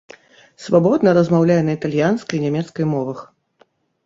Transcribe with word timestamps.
Свабодна 0.67 1.13
размаўляе 1.17 1.57
на 1.67 1.75
італьянскай 1.79 2.37
і 2.41 2.43
нямецкай 2.47 2.85
мовах. 2.97 3.19